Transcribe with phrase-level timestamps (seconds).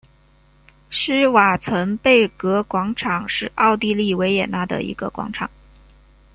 [0.89, 5.47] 施瓦岑贝格广场是奥地利维也纳的一个广场。